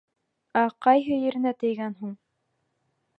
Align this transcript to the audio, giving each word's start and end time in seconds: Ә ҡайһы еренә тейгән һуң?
Ә 0.61 0.61
ҡайһы 0.85 1.19
еренә 1.25 1.53
тейгән 1.65 1.95
һуң? 2.03 2.17